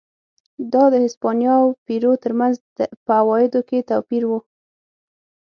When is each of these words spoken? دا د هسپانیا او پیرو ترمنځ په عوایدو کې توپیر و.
دا 0.73 0.83
د 0.93 0.95
هسپانیا 1.05 1.53
او 1.63 1.67
پیرو 1.85 2.11
ترمنځ 2.23 2.55
په 3.05 3.11
عوایدو 3.21 3.61
کې 3.69 3.87
توپیر 3.89 4.23
و. 4.27 4.31